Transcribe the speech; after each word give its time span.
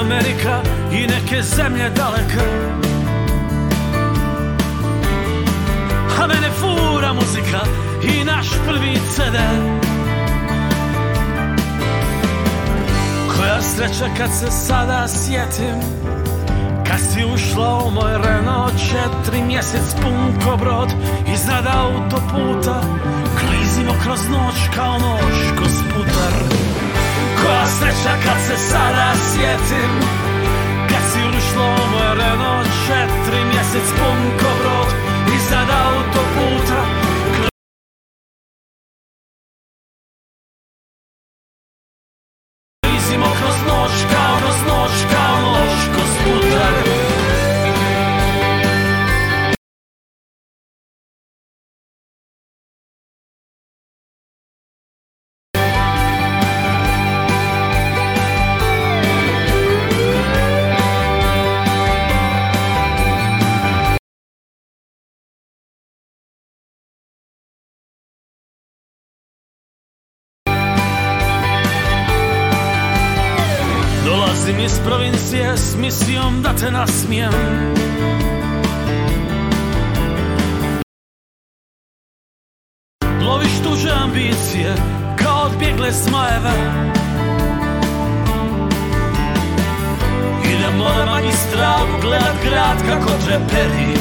Amerika 0.00 0.62
i 0.92 1.06
neke 1.06 1.42
zemlje 1.42 1.90
daleke. 1.90 2.46
A 6.22 6.26
mene 6.26 6.50
fura 6.60 7.12
muzika 7.12 7.60
i 8.02 8.24
naš 8.24 8.46
prvi 8.66 8.94
CD. 9.14 9.36
Koja 13.36 13.62
sreća 13.62 14.06
kad 14.18 14.30
se 14.30 14.50
sada 14.50 15.08
sjetim 15.08 15.76
Kad 16.86 17.00
si 17.00 17.24
ušla 17.34 17.84
u 17.84 17.90
moj 17.90 18.12
Renault 18.24 18.72
Četiri 18.78 19.42
mjesec 19.42 19.94
pun 20.02 20.40
ko 20.44 20.56
brod 20.56 20.88
Iznad 21.34 21.66
autoputa 21.66 22.80
Klizimo 23.38 23.92
kroz 24.04 24.20
noć 24.28 24.76
kao 24.76 24.98
noć 24.98 25.34
Koja 27.42 27.66
sreća 27.66 28.14
kad 28.24 28.38
se 28.46 28.56
sada 28.70 29.12
sjetim? 29.30 29.92
Kad 30.90 31.02
si 31.10 31.20
ušla 31.38 31.64
u 31.64 31.84
moj 31.92 32.14
Renault 32.20 32.68
Četiri 32.86 33.44
mjesec 33.44 33.88
pun 33.98 34.18
ko 34.38 34.50
brod 34.60 34.90
Iznad 35.36 35.68
autoputa 35.86 36.61
provincije 75.52 75.56
s 75.56 75.76
misijom 75.76 76.42
da 76.42 76.52
te 76.56 76.70
nasmijem. 76.70 77.32
Loviš 83.26 83.52
tuđe 83.62 83.90
ambicije 84.02 84.74
kao 85.22 85.42
odbjegle 85.46 85.92
smajeve 85.92 86.52
Idemo 90.44 90.84
na 90.84 91.06
magistralu 91.06 92.00
gledat 92.02 92.36
grad 92.44 92.78
kako 92.88 93.10
treperi 93.26 93.96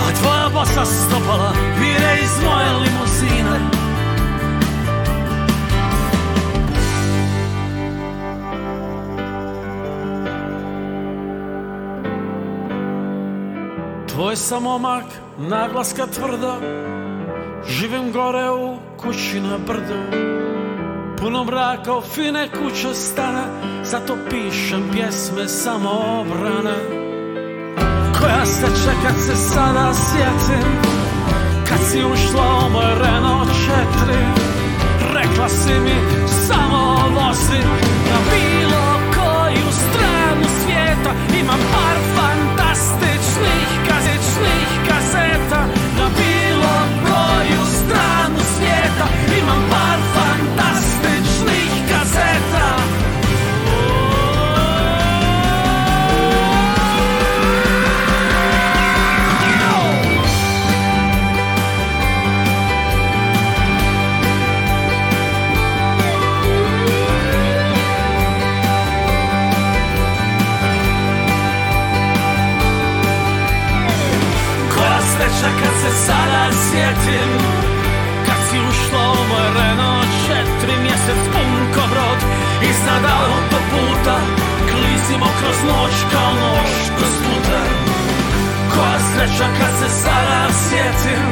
A 0.00 0.20
tvoja 0.20 0.48
bosa 0.54 0.84
stopala 0.84 1.52
vire 1.80 2.18
iz 2.22 2.44
moje 2.44 2.72
limuzine 2.72 3.77
Tvoj 14.18 14.36
sam 14.36 14.62
momak, 14.62 15.04
naglaska 15.38 16.06
tvrda. 16.06 16.56
Živim 17.68 18.12
gore 18.12 18.50
u 18.50 18.76
kući 18.96 19.40
na 19.40 19.58
brdu. 19.58 20.18
Puno 21.18 21.44
mraka 21.44 21.96
u 21.96 22.00
fine 22.00 22.48
kuće 22.48 22.94
stane. 22.94 23.42
Zato 23.84 24.16
pišem 24.30 24.90
pjesme 24.92 25.48
samoobrane 25.48 26.78
Koja 28.20 28.46
sreća 28.46 28.92
kad 29.02 29.14
se 29.26 29.36
sada 29.36 29.92
sjetim. 29.94 30.72
Kad 31.68 31.78
si 31.90 31.98
ušla 31.98 32.66
u 32.66 32.70
moj 32.70 32.94
Renault 33.02 33.48
4 33.48 34.48
Rekla 35.14 35.48
si 35.48 35.72
mi 35.72 36.26
samo 36.48 36.96
vozi 37.14 37.62
Na 38.10 38.18
sjetim. 76.52 77.30
Kad 78.26 78.38
si 78.46 78.56
ušla 78.70 79.04
u 79.12 79.28
Četiri 80.26 80.76
mjesec 80.82 81.20
pun 81.32 81.52
ko 81.74 81.82
brod. 81.92 82.20
Iznad 82.70 83.04
autoputa 83.20 84.16
Klizimo 84.70 85.28
kroz 85.40 85.58
noć 85.70 85.94
kao 86.12 86.32
noć 86.42 86.72
kroz 86.96 87.14
putar 87.24 87.68
Koja 88.72 88.98
sreća 89.08 89.48
kad 89.58 89.72
se 89.80 89.88
sada 90.02 90.40
sjetim. 90.64 91.24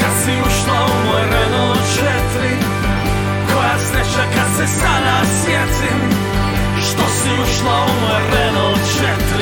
Kad 0.00 0.12
si 0.22 0.32
ušla 0.46 0.78
u 0.86 1.14
Četiri. 1.94 2.56
Koja 3.50 3.78
sreća 3.88 4.24
kad 4.34 4.48
se 4.56 4.66
sada 4.80 5.16
sjetim. 5.40 6.00
Što 6.86 7.04
si 7.16 7.30
ušla 7.44 7.76
u 7.84 7.96
Renault 8.32 8.80
Četiri 8.98 9.33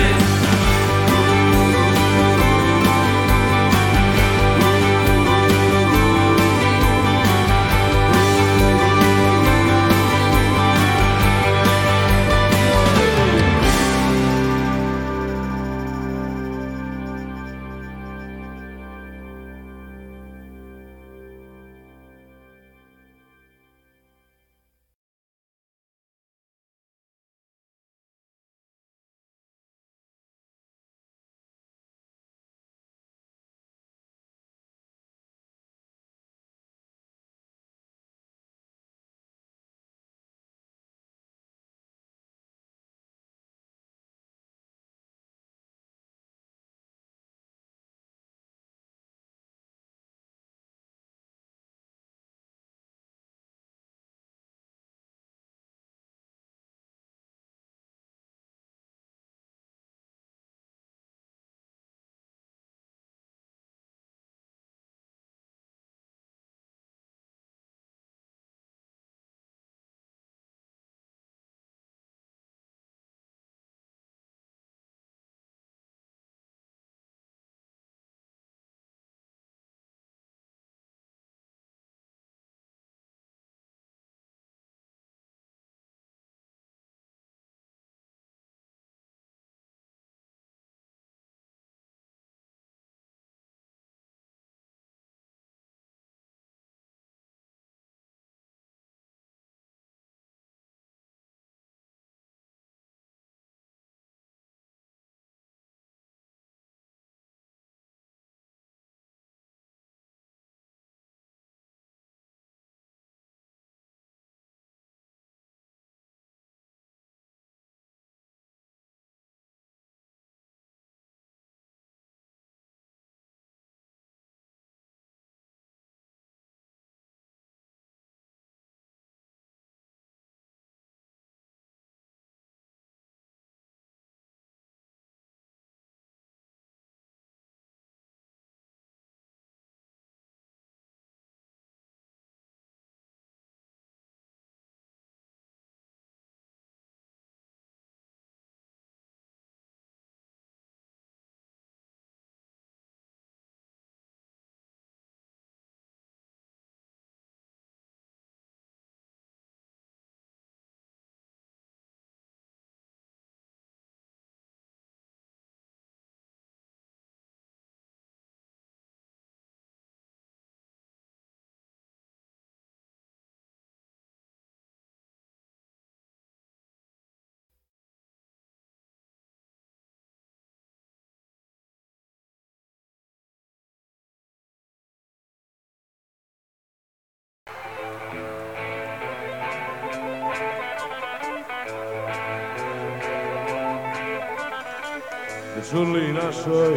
žurli 195.73 196.13
našoj 196.13 196.75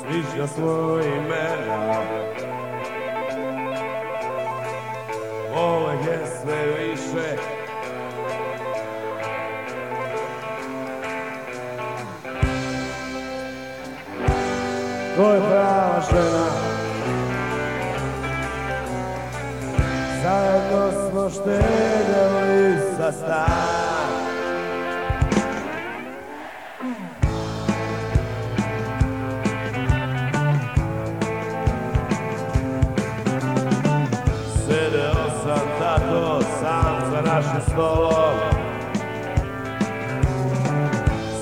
sviđa 0.00 0.46
svoj 0.46 1.02
imena 1.06 2.02
Vole 5.54 5.94
je 5.94 6.26
sve 6.40 6.66
više. 6.66 7.36
To 15.16 15.32
je 15.34 15.40
prava 15.40 16.02
žena. 16.10 16.46
Zajedno 20.22 21.10
smo 21.10 21.30
štedjeli 21.30 22.78
sa 22.96 23.12
stan 23.12 24.17
sam 35.48 35.68
tako 35.80 36.40
sam 36.60 37.10
za 37.10 37.20
našim 37.20 37.60
stolom 37.72 38.34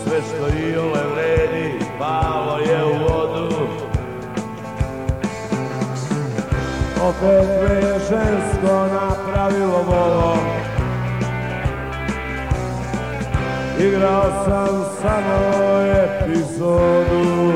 Sve 0.02 0.18
što 0.20 0.58
i 0.58 0.76
ole 0.76 1.02
vredi 1.14 1.78
palo 1.98 2.58
je 2.58 2.84
u 2.84 2.88
vodu. 2.88 3.56
Opet 7.08 7.48
me 7.62 7.74
je 7.74 7.98
žensko 7.98 8.86
napravilo 8.92 9.82
volom 9.86 10.38
Igrao 13.78 14.44
sam 14.44 14.84
samo 15.02 15.82
epizodu 15.82 17.52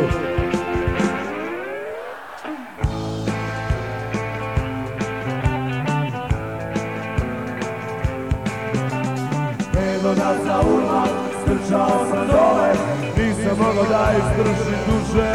Evo 10.11 10.19
da 10.19 10.45
za 10.45 10.61
urma 10.75 11.05
strčao 11.43 11.89
sam 12.11 12.27
dole 12.27 12.73
Nisam 13.17 13.59
mogao 13.59 13.85
da 13.85 14.13
izdržim 14.19 14.81
duže. 14.87 15.33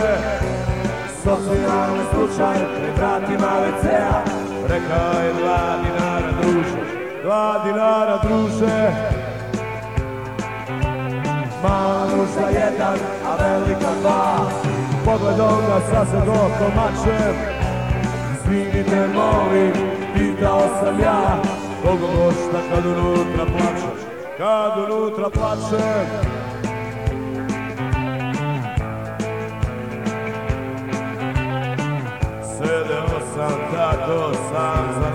Socijalni 1.24 2.04
slučaj 2.14 2.56
pred 2.56 2.98
vratima 2.98 3.52
WC-a 3.62 4.22
Rekao 4.68 5.22
je 5.22 5.34
dva 5.34 5.78
dinara 5.84 6.32
druže. 6.42 6.80
Dva 7.24 7.62
dinara 7.66 8.20
druže. 8.24 8.92
Mala 11.64 12.06
nužda 12.06 12.50
jedan, 12.50 12.98
a 13.26 13.36
velika 13.44 13.92
dva. 14.02 14.50
Pogledom 15.06 15.60
ga 15.68 15.80
sa 15.92 16.06
se 16.06 16.18
komačem 16.60 17.36
Izvinite 18.34 19.08
molim, 19.14 19.74
pitao 20.16 20.62
sam 20.80 21.00
ja. 21.00 21.42
Koliko 21.84 22.08
košta 22.08 22.60
kad 22.70 22.86
unutra 22.86 23.46
plačeš 23.46 24.15
Kad 24.38 24.78
unutra 24.78 25.30
plačem 25.30 26.08
Sedeo 32.58 33.20
sam 33.36 33.60
tako 33.72 34.34
sam 34.34 34.94
za 35.00 35.15